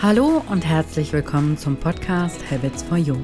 Hallo 0.00 0.44
und 0.48 0.64
herzlich 0.64 1.12
willkommen 1.12 1.58
zum 1.58 1.74
Podcast 1.74 2.48
Habits 2.52 2.84
for 2.84 2.98
You. 2.98 3.16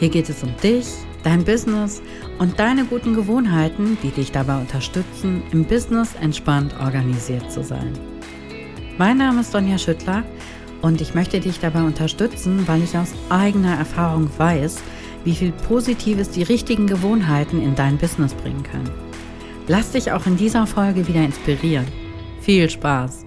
Hier 0.00 0.08
geht 0.08 0.30
es 0.30 0.42
um 0.42 0.56
dich, 0.62 0.86
dein 1.22 1.44
Business 1.44 2.00
und 2.38 2.58
deine 2.58 2.86
guten 2.86 3.12
Gewohnheiten, 3.14 3.98
die 4.02 4.08
dich 4.08 4.32
dabei 4.32 4.58
unterstützen, 4.58 5.42
im 5.52 5.66
Business 5.66 6.14
entspannt 6.14 6.74
organisiert 6.80 7.52
zu 7.52 7.62
sein. 7.62 7.92
Mein 8.96 9.18
Name 9.18 9.42
ist 9.42 9.52
Sonja 9.52 9.76
Schüttler 9.76 10.24
und 10.80 11.02
ich 11.02 11.12
möchte 11.12 11.40
dich 11.40 11.60
dabei 11.60 11.82
unterstützen, 11.82 12.66
weil 12.66 12.82
ich 12.82 12.96
aus 12.96 13.12
eigener 13.28 13.76
Erfahrung 13.76 14.30
weiß, 14.38 14.78
wie 15.24 15.34
viel 15.34 15.52
Positives 15.52 16.30
die 16.30 16.42
richtigen 16.42 16.86
Gewohnheiten 16.86 17.62
in 17.62 17.74
dein 17.74 17.98
Business 17.98 18.32
bringen 18.32 18.62
können. 18.62 18.90
Lass 19.68 19.90
dich 19.90 20.10
auch 20.10 20.24
in 20.24 20.38
dieser 20.38 20.66
Folge 20.66 21.06
wieder 21.06 21.22
inspirieren. 21.22 21.86
Viel 22.40 22.70
Spaß! 22.70 23.26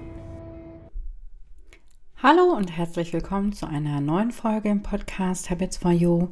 Hallo 2.27 2.55
und 2.57 2.75
herzlich 2.75 3.13
willkommen 3.13 3.53
zu 3.53 3.67
einer 3.67 4.01
neuen 4.01 4.31
Folge 4.31 4.69
im 4.69 4.81
Podcast 4.81 5.51
Habits 5.51 5.77
for 5.77 5.91
You. 5.91 6.29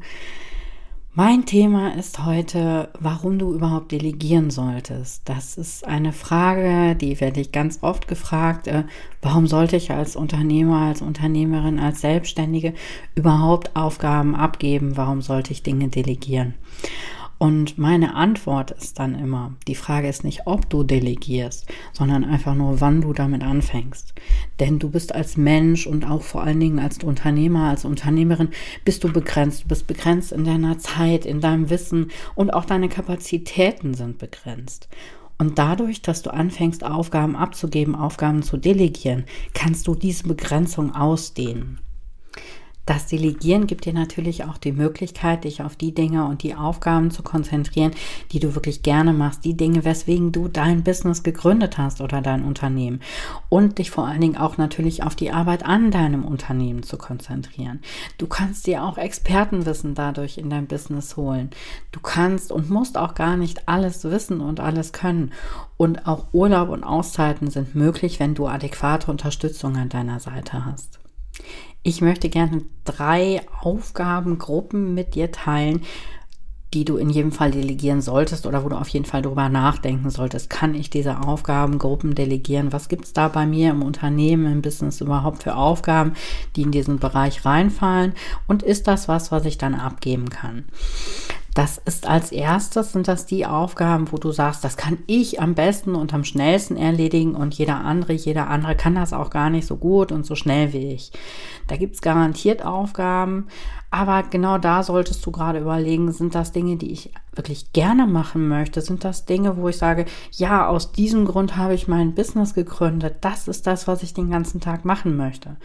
Mein 1.13 1.45
Thema 1.45 1.93
ist 1.93 2.25
heute, 2.25 2.89
warum 2.99 3.37
du 3.37 3.53
überhaupt 3.53 3.91
delegieren 3.91 4.49
solltest. 4.49 5.29
Das 5.29 5.55
ist 5.55 5.85
eine 5.85 6.11
Frage, 6.11 6.95
die 6.95 7.21
werde 7.21 7.41
ich 7.41 7.51
ganz 7.51 7.83
oft 7.83 8.07
gefragt. 8.07 8.65
Äh, 8.65 8.85
warum 9.21 9.45
sollte 9.45 9.75
ich 9.75 9.91
als 9.91 10.15
Unternehmer, 10.15 10.79
als 10.79 11.03
Unternehmerin, 11.03 11.77
als 11.77 12.01
Selbstständige 12.01 12.73
überhaupt 13.13 13.75
Aufgaben 13.75 14.33
abgeben? 14.33 14.97
Warum 14.97 15.21
sollte 15.21 15.51
ich 15.51 15.61
Dinge 15.61 15.89
delegieren? 15.89 16.55
Und 17.43 17.77
meine 17.77 18.15
Antwort 18.15 18.71
ist 18.71 18.99
dann 18.99 19.15
immer, 19.15 19.51
die 19.67 19.75
Frage 19.75 20.07
ist 20.07 20.23
nicht, 20.23 20.43
ob 20.47 20.69
du 20.69 20.83
delegierst, 20.83 21.67
sondern 21.91 22.23
einfach 22.23 22.55
nur, 22.55 22.79
wann 22.79 23.01
du 23.01 23.11
damit 23.11 23.43
anfängst. 23.43 24.13
Denn 24.61 24.79
du 24.79 24.89
bist 24.89 25.13
als 25.13 25.35
Mensch 25.35 25.85
und 25.85 26.09
auch 26.09 26.21
vor 26.21 26.43
allen 26.43 26.61
Dingen 26.61 26.79
als 26.79 27.03
Unternehmer, 27.03 27.67
als 27.67 27.83
Unternehmerin, 27.83 28.47
bist 28.85 29.03
du 29.03 29.11
begrenzt. 29.11 29.65
Du 29.65 29.67
bist 29.67 29.87
begrenzt 29.87 30.31
in 30.31 30.45
deiner 30.45 30.77
Zeit, 30.77 31.25
in 31.25 31.41
deinem 31.41 31.69
Wissen 31.69 32.11
und 32.33 32.53
auch 32.53 32.63
deine 32.63 32.87
Kapazitäten 32.87 33.93
sind 33.93 34.19
begrenzt. 34.19 34.87
Und 35.37 35.59
dadurch, 35.59 36.01
dass 36.01 36.21
du 36.21 36.31
anfängst, 36.31 36.85
Aufgaben 36.85 37.35
abzugeben, 37.35 37.93
Aufgaben 37.93 38.41
zu 38.43 38.55
delegieren, 38.55 39.25
kannst 39.53 39.85
du 39.87 39.95
diese 39.95 40.29
Begrenzung 40.29 40.95
ausdehnen. 40.95 41.81
Das 42.85 43.05
Delegieren 43.05 43.65
gibt 43.65 43.85
dir 43.85 43.93
natürlich 43.93 44.43
auch 44.43 44.57
die 44.57 44.73
Möglichkeit, 44.73 45.45
dich 45.45 45.61
auf 45.61 45.77
die 45.77 45.93
Dinge 45.93 46.25
und 46.25 46.43
die 46.43 46.53
Aufgaben 46.53 47.11
zu 47.11 47.23
konzentrieren, 47.23 47.93
die 48.33 48.39
du 48.39 48.55
wirklich 48.55 48.83
gerne 48.83 49.13
machst, 49.13 49.45
die 49.45 49.55
Dinge, 49.55 49.85
weswegen 49.85 50.33
du 50.33 50.49
dein 50.49 50.83
Business 50.83 51.23
gegründet 51.23 51.77
hast 51.77 52.01
oder 52.01 52.21
dein 52.21 52.43
Unternehmen. 52.43 52.99
Und 53.47 53.77
dich 53.77 53.89
vor 53.89 54.05
allen 54.05 54.19
Dingen 54.19 54.35
auch 54.35 54.57
natürlich 54.57 55.01
auf 55.03 55.15
die 55.15 55.31
Arbeit 55.31 55.65
an 55.65 55.91
deinem 55.91 56.25
Unternehmen 56.25 56.83
zu 56.83 56.97
konzentrieren. 56.97 57.79
Du 58.17 58.27
kannst 58.27 58.67
dir 58.67 58.83
auch 58.83 58.97
Expertenwissen 58.97 59.95
dadurch 59.95 60.37
in 60.37 60.49
dein 60.49 60.67
Business 60.67 61.15
holen. 61.15 61.51
Du 61.93 62.01
kannst 62.01 62.51
und 62.51 62.69
musst 62.69 62.97
auch 62.97 63.15
gar 63.15 63.37
nicht 63.37 63.69
alles 63.69 64.03
wissen 64.03 64.41
und 64.41 64.59
alles 64.59 64.91
können. 64.91 65.31
Und 65.77 66.05
auch 66.05 66.25
Urlaub 66.33 66.67
und 66.67 66.83
Auszeiten 66.83 67.49
sind 67.49 67.75
möglich, 67.75 68.19
wenn 68.19 68.35
du 68.35 68.47
adäquate 68.47 69.09
Unterstützung 69.09 69.77
an 69.77 69.87
deiner 69.87 70.19
Seite 70.19 70.65
hast. 70.65 71.02
Ich 71.83 71.99
möchte 71.99 72.29
gerne 72.29 72.63
drei 72.85 73.41
Aufgabengruppen 73.61 74.93
mit 74.93 75.15
dir 75.15 75.33
teilen, 75.33 75.81
die 76.73 76.85
du 76.85 76.97
in 76.97 77.09
jedem 77.09 77.31
Fall 77.31 77.51
delegieren 77.51 78.01
solltest 78.01 78.45
oder 78.45 78.63
wo 78.63 78.69
du 78.69 78.77
auf 78.77 78.87
jeden 78.87 79.05
Fall 79.05 79.21
darüber 79.21 79.49
nachdenken 79.49 80.09
solltest. 80.09 80.49
Kann 80.49 80.73
ich 80.73 80.89
diese 80.89 81.19
Aufgabengruppen 81.19 82.15
delegieren? 82.15 82.73
Was 82.73 82.87
gibt 82.87 83.05
es 83.05 83.13
da 83.13 83.27
bei 83.27 83.45
mir 83.45 83.71
im 83.71 83.83
Unternehmen, 83.83 84.51
im 84.51 84.61
Business 84.61 85.01
überhaupt 85.01 85.43
für 85.43 85.55
Aufgaben, 85.55 86.13
die 86.55 86.63
in 86.63 86.71
diesen 86.71 86.99
Bereich 86.99 87.45
reinfallen? 87.45 88.13
Und 88.47 88.63
ist 88.63 88.87
das 88.87 89.07
was, 89.07 89.31
was 89.31 89.45
ich 89.45 89.57
dann 89.57 89.75
abgeben 89.75 90.29
kann? 90.29 90.63
Das 91.53 91.77
ist 91.85 92.07
als 92.07 92.31
erstes, 92.31 92.93
sind 92.93 93.07
das 93.07 93.27
die 93.27 93.45
Aufgaben, 93.45 94.11
wo 94.11 94.17
du 94.17 94.31
sagst, 94.31 94.63
das 94.63 94.75
kann 94.75 94.97
ich 95.05 95.39
am 95.39 95.53
besten 95.53 95.93
und 95.93 96.11
am 96.11 96.23
schnellsten 96.23 96.77
erledigen 96.77 97.35
und 97.35 97.53
jeder 97.53 97.75
andere, 97.75 98.13
jeder 98.13 98.49
andere 98.49 98.75
kann 98.75 98.95
das 98.95 99.13
auch 99.13 99.29
gar 99.29 99.51
nicht 99.51 99.67
so 99.67 99.77
gut 99.77 100.11
und 100.11 100.25
so 100.25 100.33
schnell 100.33 100.73
wie 100.73 100.93
ich. 100.93 101.11
Da 101.67 101.77
gibt's 101.77 102.01
garantiert 102.01 102.65
Aufgaben, 102.65 103.47
aber 103.91 104.23
genau 104.23 104.57
da 104.57 104.81
solltest 104.81 105.23
du 105.23 105.29
gerade 105.29 105.59
überlegen, 105.59 106.11
sind 106.11 106.33
das 106.33 106.51
Dinge, 106.51 106.77
die 106.77 106.91
ich 106.91 107.11
wirklich 107.35 107.71
gerne 107.73 108.07
machen 108.07 108.47
möchte? 108.47 108.81
Sind 108.81 109.03
das 109.03 109.25
Dinge, 109.25 109.55
wo 109.57 109.69
ich 109.69 109.77
sage, 109.77 110.05
ja, 110.31 110.67
aus 110.67 110.91
diesem 110.91 111.25
Grund 111.25 111.55
habe 111.55 111.75
ich 111.75 111.87
mein 111.87 112.15
Business 112.15 112.55
gegründet. 112.55 113.17
Das 113.21 113.47
ist 113.47 113.67
das, 113.67 113.87
was 113.87 114.01
ich 114.01 114.15
den 114.15 114.31
ganzen 114.31 114.59
Tag 114.59 114.85
machen 114.85 115.15
möchte. 115.15 115.57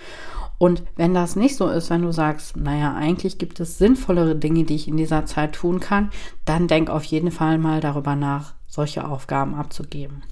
Und 0.58 0.82
wenn 0.96 1.14
das 1.14 1.36
nicht 1.36 1.56
so 1.56 1.68
ist, 1.68 1.88
wenn 1.88 2.02
du 2.02 2.12
sagst, 2.12 2.56
naja, 2.56 2.94
eigentlich 2.94 3.38
gibt 3.38 3.60
es 3.60 3.78
sinnvollere 3.78 4.34
Dinge, 4.34 4.64
die 4.64 4.74
ich 4.74 4.88
in 4.88 4.96
dieser 4.96 5.24
Zeit 5.24 5.54
tun 5.54 5.78
kann, 5.78 6.10
dann 6.44 6.66
denk 6.66 6.90
auf 6.90 7.04
jeden 7.04 7.30
Fall 7.30 7.58
mal 7.58 7.80
darüber 7.80 8.16
nach, 8.16 8.54
solche 8.66 9.06
Aufgaben 9.06 9.54
abzugeben. 9.54 10.24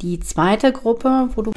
Die 0.00 0.20
zweite 0.20 0.72
Gruppe, 0.72 1.28
wo 1.34 1.42
du... 1.42 1.52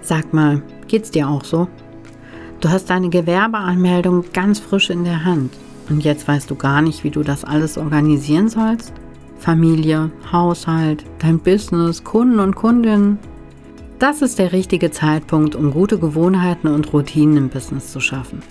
Sag 0.00 0.32
mal, 0.32 0.62
geht's 0.88 1.10
dir 1.10 1.28
auch 1.28 1.44
so? 1.44 1.68
Du 2.60 2.70
hast 2.70 2.88
deine 2.88 3.10
Gewerbeanmeldung 3.10 4.24
ganz 4.32 4.58
frisch 4.58 4.88
in 4.88 5.04
der 5.04 5.24
Hand 5.24 5.52
und 5.90 6.02
jetzt 6.02 6.26
weißt 6.26 6.50
du 6.50 6.54
gar 6.54 6.80
nicht, 6.80 7.04
wie 7.04 7.10
du 7.10 7.22
das 7.22 7.44
alles 7.44 7.76
organisieren 7.76 8.48
sollst? 8.48 8.92
Familie, 9.38 10.10
Haushalt, 10.32 11.04
dein 11.18 11.38
Business, 11.38 12.02
Kunden 12.02 12.40
und 12.40 12.54
Kundinnen, 12.54 13.18
das 14.04 14.20
ist 14.20 14.38
der 14.38 14.52
richtige 14.52 14.90
Zeitpunkt, 14.90 15.54
um 15.54 15.70
gute 15.70 15.98
Gewohnheiten 15.98 16.68
und 16.68 16.92
Routinen 16.92 17.38
im 17.38 17.48
Business 17.48 17.90
zu 17.90 18.00
schaffen. 18.00 18.42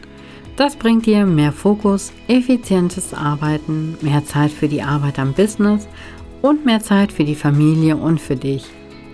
Das 0.55 0.75
bringt 0.75 1.05
dir 1.05 1.27
mehr 1.27 1.51
Fokus, 1.51 2.11
effizientes 2.27 3.13
Arbeiten, 3.13 3.95
mehr 4.01 4.25
Zeit 4.25 4.49
für 4.49 4.67
die 4.67 4.81
Arbeit 4.81 5.19
am 5.19 5.33
Business 5.33 5.87
und 6.41 6.65
mehr 6.65 6.79
Zeit 6.79 7.11
für 7.11 7.23
die 7.23 7.35
Familie 7.35 7.97
und 7.97 8.19
für 8.19 8.35
dich. 8.35 8.65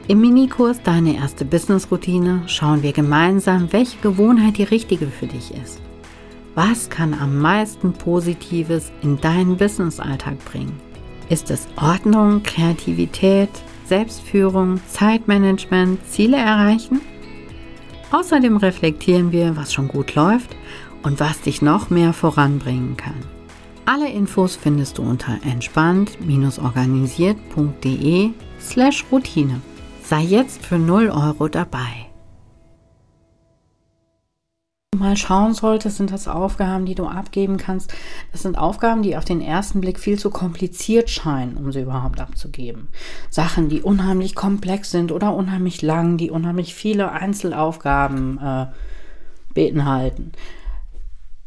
Im 0.08 0.22
Minikurs 0.22 0.82
Deine 0.82 1.18
erste 1.18 1.44
Business-Routine 1.44 2.44
schauen 2.48 2.84
wir 2.84 2.94
gemeinsam, 2.94 3.68
welche 3.74 3.98
Gewohnheit 3.98 4.60
die 4.60 4.64
richtige 4.64 5.08
für 5.08 5.28
dich 5.28 5.54
ist. 5.62 5.82
Was 6.56 6.90
kann 6.90 7.14
am 7.14 7.38
meisten 7.38 7.92
Positives 7.92 8.94
in 9.02 9.20
deinen 9.20 9.58
Business-Alltag 9.58 10.38
bringen? 10.46 10.80
Ist 11.28 11.52
es 11.52 11.68
Ordnung, 11.76 12.44
Kreativität, 12.44 13.50
Selbstführung, 13.90 14.80
Zeitmanagement, 14.88 16.00
Ziele 16.08 16.38
erreichen? 16.38 17.02
Außerdem 18.12 18.58
reflektieren 18.58 19.32
wir, 19.32 19.56
was 19.58 19.74
schon 19.74 19.88
gut 19.88 20.14
läuft 20.16 20.56
und 21.04 21.20
was 21.20 21.42
dich 21.42 21.62
noch 21.62 21.90
mehr 21.90 22.14
voranbringen 22.14 22.96
kann. 22.96 23.20
Alle 23.86 24.10
Infos 24.10 24.56
findest 24.56 25.00
du 25.00 25.02
unter 25.02 25.40
entspannt-organisiert.de 25.44 28.30
slash 28.62 29.04
Routine. 29.12 29.60
Sei 30.04 30.22
jetzt 30.22 30.64
für 30.66 30.78
0 30.78 31.10
Euro 31.10 31.48
dabei 31.48 32.09
mal 35.00 35.18
schauen 35.18 35.54
solltest, 35.54 35.98
sind 35.98 36.12
das 36.12 36.28
Aufgaben, 36.28 36.86
die 36.86 36.96
du 36.96 37.06
abgeben 37.06 37.58
kannst. 37.58 37.94
Das 38.32 38.44
sind 38.44 38.58
Aufgaben, 38.58 39.02
die 39.02 39.18
auf 39.18 39.26
den 39.26 39.42
ersten 39.42 39.82
Blick 39.82 40.00
viel 40.00 40.20
zu 40.20 40.30
kompliziert 40.30 41.10
scheinen, 41.10 41.58
um 41.58 41.72
sie 41.72 41.82
überhaupt 41.82 42.20
abzugeben. 42.20 42.90
Sachen, 43.30 43.70
die 43.70 43.82
unheimlich 43.82 44.36
komplex 44.36 44.92
sind 44.92 45.12
oder 45.12 45.34
unheimlich 45.34 45.82
lang, 45.82 46.18
die 46.18 46.30
unheimlich 46.30 46.76
viele 46.76 47.12
Einzelaufgaben 47.12 48.38
äh, 48.38 48.66
beinhalten. 49.54 50.34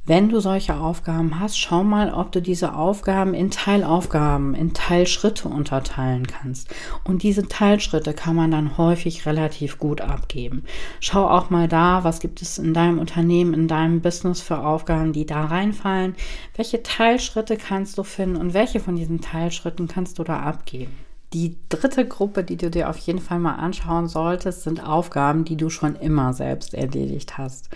Wenn 0.04 0.30
du 0.30 0.40
solche 0.40 0.74
Aufgaben 0.74 1.38
hast, 1.38 1.56
schau 1.56 1.84
mal, 1.84 2.12
ob 2.12 2.32
du 2.32 2.42
diese 2.42 2.74
Aufgaben 2.74 3.34
in 3.34 3.52
Teilaufgaben, 3.52 4.52
in 4.52 4.74
Teilschritte 4.74 5.46
unterteilen 5.46 6.26
kannst. 6.26 6.74
Und 7.04 7.22
diese 7.22 7.46
Teilschritte 7.46 8.12
kann 8.12 8.34
man 8.34 8.50
dann 8.50 8.76
häufig 8.78 9.26
relativ 9.26 9.78
gut 9.78 10.00
abgeben. 10.00 10.64
Schau 10.98 11.28
auch 11.28 11.50
mal 11.50 11.68
da, 11.68 12.02
was 12.02 12.18
gibt 12.18 12.42
es 12.42 12.58
in 12.58 12.74
deinem 12.74 12.98
Unternehmen, 12.98 13.54
in 13.54 13.68
deinem 13.68 14.00
Business 14.00 14.40
für 14.40 14.58
Aufgaben, 14.58 15.12
die 15.12 15.24
da 15.24 15.44
reinfallen. 15.44 16.16
Welche 16.56 16.82
Teilschritte 16.82 17.56
kannst 17.56 17.96
du 17.96 18.02
finden 18.02 18.38
und 18.38 18.54
welche 18.54 18.80
von 18.80 18.96
diesen 18.96 19.20
Teilschritten 19.20 19.86
kannst 19.86 20.18
du 20.18 20.24
da 20.24 20.40
abgeben? 20.40 21.11
Die 21.32 21.56
dritte 21.68 22.06
Gruppe, 22.06 22.44
die 22.44 22.56
du 22.56 22.70
dir 22.70 22.90
auf 22.90 22.98
jeden 22.98 23.20
Fall 23.20 23.38
mal 23.38 23.54
anschauen 23.54 24.06
solltest, 24.06 24.62
sind 24.62 24.86
Aufgaben, 24.86 25.44
die 25.44 25.56
du 25.56 25.70
schon 25.70 25.96
immer 25.96 26.34
selbst 26.34 26.74
erledigt 26.74 27.38
hast 27.38 27.70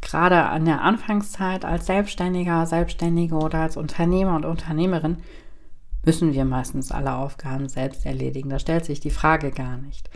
gerade 0.00 0.44
an 0.44 0.64
der 0.64 0.82
Anfangszeit 0.82 1.64
als 1.64 1.86
Selbstständiger, 1.86 2.66
Selbstständige 2.66 3.34
oder 3.34 3.58
als 3.58 3.76
Unternehmer 3.76 4.36
und 4.36 4.44
Unternehmerin 4.44 5.18
müssen 6.04 6.32
wir 6.32 6.44
meistens 6.44 6.92
alle 6.92 7.16
Aufgaben 7.16 7.68
selbst 7.68 8.06
erledigen. 8.06 8.48
Da 8.48 8.60
stellt 8.60 8.84
sich 8.84 9.00
die 9.00 9.10
Frage 9.10 9.50
gar 9.50 9.76
nicht. 9.76 10.08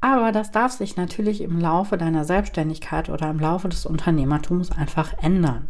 Aber 0.00 0.32
das 0.32 0.50
darf 0.50 0.72
sich 0.72 0.96
natürlich 0.96 1.40
im 1.40 1.60
Laufe 1.60 1.96
deiner 1.96 2.24
Selbstständigkeit 2.24 3.08
oder 3.08 3.30
im 3.30 3.38
Laufe 3.38 3.68
des 3.68 3.86
Unternehmertums 3.86 4.72
einfach 4.72 5.14
ändern. 5.22 5.68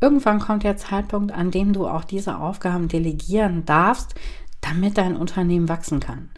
Irgendwann 0.00 0.40
kommt 0.40 0.64
der 0.64 0.76
Zeitpunkt, 0.76 1.32
an 1.32 1.52
dem 1.52 1.72
du 1.72 1.86
auch 1.86 2.04
diese 2.04 2.38
Aufgaben 2.38 2.88
delegieren 2.88 3.64
darfst, 3.64 4.16
damit 4.64 4.98
dein 4.98 5.16
Unternehmen 5.16 5.68
wachsen 5.68 6.00
kann. 6.00 6.30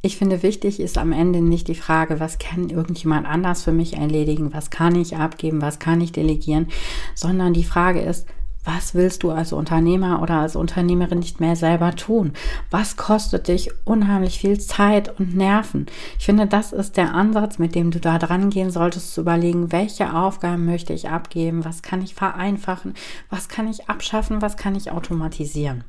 Ich 0.00 0.16
finde, 0.16 0.44
wichtig 0.44 0.78
ist 0.78 0.96
am 0.96 1.12
Ende 1.12 1.40
nicht 1.40 1.66
die 1.66 1.74
Frage, 1.74 2.20
was 2.20 2.38
kann 2.38 2.70
irgendjemand 2.70 3.26
anders 3.26 3.64
für 3.64 3.72
mich 3.72 3.96
erledigen, 3.96 4.54
was 4.54 4.70
kann 4.70 4.94
ich 4.94 5.16
abgeben, 5.16 5.60
was 5.60 5.80
kann 5.80 6.00
ich 6.00 6.12
delegieren, 6.12 6.68
sondern 7.16 7.52
die 7.52 7.64
Frage 7.64 8.00
ist, 8.00 8.26
was 8.64 8.94
willst 8.94 9.22
du 9.22 9.30
als 9.30 9.52
Unternehmer 9.52 10.20
oder 10.20 10.40
als 10.40 10.54
Unternehmerin 10.54 11.20
nicht 11.20 11.40
mehr 11.40 11.56
selber 11.56 11.96
tun? 11.96 12.32
Was 12.70 12.96
kostet 12.96 13.48
dich 13.48 13.70
unheimlich 13.84 14.38
viel 14.38 14.60
Zeit 14.60 15.18
und 15.18 15.34
Nerven? 15.34 15.86
Ich 16.18 16.26
finde, 16.26 16.46
das 16.46 16.72
ist 16.72 16.96
der 16.96 17.14
Ansatz, 17.14 17.58
mit 17.58 17.74
dem 17.74 17.90
du 17.90 17.98
da 17.98 18.18
dran 18.18 18.50
gehen 18.50 18.70
solltest, 18.70 19.14
zu 19.14 19.22
überlegen, 19.22 19.72
welche 19.72 20.14
Aufgaben 20.14 20.66
möchte 20.66 20.92
ich 20.92 21.08
abgeben? 21.08 21.64
Was 21.64 21.82
kann 21.82 22.02
ich 22.02 22.14
vereinfachen? 22.14 22.94
Was 23.30 23.48
kann 23.48 23.68
ich 23.68 23.88
abschaffen? 23.88 24.42
Was 24.42 24.56
kann 24.56 24.74
ich 24.74 24.90
automatisieren? 24.92 25.84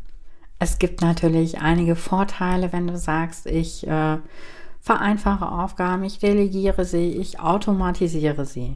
Es 0.60 0.78
gibt 0.78 1.02
natürlich 1.02 1.60
einige 1.60 1.96
Vorteile, 1.96 2.74
wenn 2.74 2.88
du 2.88 2.98
sagst, 2.98 3.46
ich 3.46 3.88
äh, 3.88 4.18
vereinfache 4.82 5.50
Aufgaben, 5.50 6.04
ich 6.04 6.20
delegiere 6.20 6.84
sie, 6.84 7.14
ich 7.14 7.40
automatisiere 7.40 8.46
sie. 8.46 8.76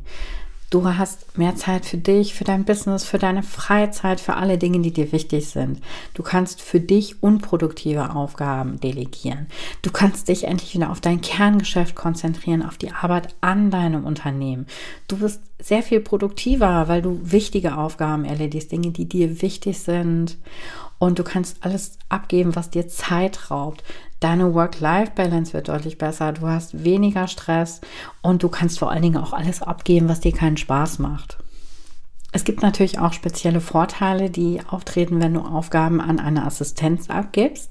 Du 0.74 0.83
hast 0.85 1.38
mehr 1.38 1.56
Zeit 1.56 1.85
für 1.85 1.97
dich, 1.97 2.33
für 2.33 2.45
dein 2.45 2.65
Business, 2.65 3.03
für 3.03 3.19
deine 3.19 3.44
Freizeit, 3.44 4.19
für 4.19 4.38
alle 4.38 4.57
Dinge, 4.57 4.80
die 4.80 4.91
dir 4.91 5.12
wichtig 5.12 5.47
sind. 5.47 5.80
Du 6.15 6.24
kannst 6.24 6.63
für 6.63 6.80
dich 6.80 7.21
unproduktive 7.21 8.15
Aufgaben 8.15 8.80
delegieren. 8.80 9.45
Du 9.83 9.91
kannst 9.91 10.30
dich 10.30 10.45
endlich 10.45 10.74
wieder 10.74 10.89
auf 10.89 11.00
dein 11.00 11.21
Kerngeschäft 11.21 11.94
konzentrieren, 11.94 12.63
auf 12.63 12.80
die 12.80 12.91
Arbeit 12.91 13.35
an 13.39 13.69
deinem 13.69 14.03
Unternehmen. 14.03 14.65
Du 15.07 15.19
wirst 15.19 15.41
sehr 15.59 15.83
viel 15.83 16.00
produktiver, 16.00 16.88
weil 16.88 17.03
du 17.03 17.19
wichtige 17.21 17.77
Aufgaben 17.77 18.25
erledigst, 18.25 18.71
Dinge, 18.71 18.89
die 18.89 19.07
dir 19.07 19.44
wichtig 19.44 19.77
sind. 19.77 20.38
Und 21.00 21.19
du 21.19 21.24
kannst 21.24 21.57
alles 21.62 21.98
abgeben, 22.10 22.56
was 22.56 22.69
dir 22.69 22.88
Zeit 22.88 23.51
raubt. 23.51 23.84
Deine 24.19 24.54
Work-Life-Balance 24.54 25.54
wird 25.54 25.68
deutlich 25.68 25.98
besser. 25.98 26.31
Du 26.31 26.48
hast 26.48 26.84
weniger 26.84 27.28
Stress 27.28 27.81
und 28.22 28.42
du 28.42 28.50
kannst 28.50 28.80
vor 28.80 28.90
allen 28.90 29.01
Dingen 29.01 29.18
auch 29.18 29.34
alles 29.34 29.62
abgeben, 29.62 30.07
was 30.07 30.22
dir 30.22 30.31
keinen 30.31 30.57
Spaß 30.57 31.00
macht. 31.00 31.38
Es 32.31 32.45
gibt 32.45 32.62
natürlich 32.63 33.00
auch 33.00 33.13
spezielle 33.13 33.62
Vorteile, 33.62 34.30
die 34.30 34.62
auftreten, 34.68 35.22
wenn 35.22 35.34
du 35.34 35.42
Aufgaben 35.42 36.01
an 36.01 36.19
eine 36.19 36.45
Assistenz 36.45 37.10
abgibst. 37.10 37.69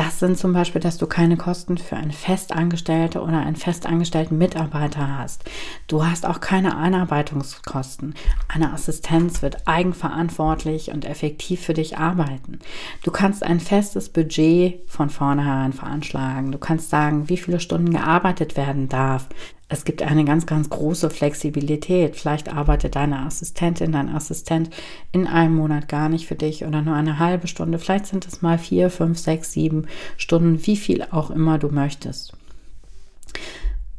Das 0.00 0.18
sind 0.18 0.38
zum 0.38 0.54
Beispiel, 0.54 0.80
dass 0.80 0.96
du 0.96 1.06
keine 1.06 1.36
Kosten 1.36 1.76
für 1.76 1.94
eine 1.94 2.14
festangestellte 2.14 3.20
oder 3.20 3.40
einen 3.40 3.54
festangestellten 3.54 4.38
Mitarbeiter 4.38 5.18
hast. 5.18 5.44
Du 5.88 6.06
hast 6.06 6.24
auch 6.24 6.40
keine 6.40 6.78
Einarbeitungskosten. 6.78 8.14
Eine 8.48 8.72
Assistenz 8.72 9.42
wird 9.42 9.68
eigenverantwortlich 9.68 10.90
und 10.90 11.04
effektiv 11.04 11.60
für 11.60 11.74
dich 11.74 11.98
arbeiten. 11.98 12.60
Du 13.02 13.10
kannst 13.10 13.42
ein 13.42 13.60
festes 13.60 14.08
Budget 14.08 14.80
von 14.86 15.10
vornherein 15.10 15.74
veranschlagen. 15.74 16.50
Du 16.50 16.56
kannst 16.56 16.88
sagen, 16.88 17.28
wie 17.28 17.36
viele 17.36 17.60
Stunden 17.60 17.90
gearbeitet 17.90 18.56
werden 18.56 18.88
darf 18.88 19.28
es 19.72 19.84
gibt 19.84 20.02
eine 20.02 20.24
ganz, 20.24 20.46
ganz 20.46 20.68
große 20.68 21.10
Flexibilität. 21.10 22.16
Vielleicht 22.16 22.52
arbeitet 22.52 22.96
deine 22.96 23.20
Assistentin, 23.20 23.92
dein 23.92 24.08
Assistent 24.08 24.68
in 25.12 25.28
einem 25.28 25.54
Monat 25.54 25.86
gar 25.86 26.08
nicht 26.08 26.26
für 26.26 26.34
dich 26.34 26.64
oder 26.64 26.82
nur 26.82 26.96
eine 26.96 27.20
halbe 27.20 27.46
Stunde. 27.46 27.78
Vielleicht 27.78 28.06
sind 28.06 28.26
es 28.26 28.42
mal 28.42 28.58
vier, 28.58 28.90
fünf, 28.90 29.16
sechs, 29.18 29.52
sieben 29.52 29.86
Stunden, 30.16 30.66
wie 30.66 30.76
viel 30.76 31.06
auch 31.12 31.30
immer 31.30 31.56
du 31.58 31.68
möchtest. 31.68 32.32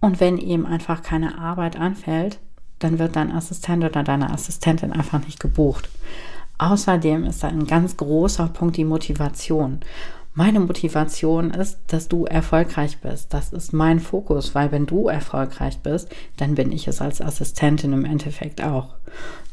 Und 0.01 0.19
wenn 0.19 0.37
eben 0.37 0.65
einfach 0.65 1.03
keine 1.03 1.37
Arbeit 1.37 1.77
anfällt, 1.77 2.39
dann 2.79 2.99
wird 2.99 3.15
dein 3.15 3.31
Assistent 3.31 3.85
oder 3.85 4.03
deine 4.03 4.29
Assistentin 4.29 4.91
einfach 4.91 5.23
nicht 5.25 5.39
gebucht. 5.39 5.87
Außerdem 6.57 7.23
ist 7.23 7.43
da 7.43 7.47
ein 7.47 7.65
ganz 7.65 7.95
großer 7.95 8.47
Punkt 8.49 8.75
die 8.75 8.83
Motivation. 8.83 9.79
Meine 10.33 10.61
Motivation 10.61 11.51
ist, 11.51 11.79
dass 11.87 12.07
du 12.07 12.23
erfolgreich 12.25 12.99
bist. 12.99 13.33
Das 13.33 13.51
ist 13.51 13.73
mein 13.73 13.99
Fokus, 13.99 14.55
weil 14.55 14.71
wenn 14.71 14.85
du 14.85 15.09
erfolgreich 15.09 15.79
bist, 15.79 16.07
dann 16.37 16.55
bin 16.55 16.71
ich 16.71 16.87
es 16.87 17.01
als 17.01 17.19
Assistentin 17.19 17.91
im 17.91 18.05
Endeffekt 18.05 18.63
auch. 18.63 18.95